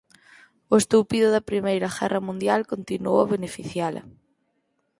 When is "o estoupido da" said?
0.73-1.47